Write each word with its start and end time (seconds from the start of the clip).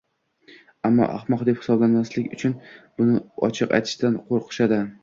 ammo 0.89 1.09
ahmoq 1.17 1.43
deb 1.49 1.61
hisoblanmaslik 1.61 2.35
uchun 2.39 2.59
buni 2.65 3.23
ochiq 3.51 3.79
aytishdan 3.81 4.23
qo‘rqishadi. 4.31 4.85